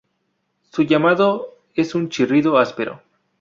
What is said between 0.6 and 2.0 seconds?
Su llamado es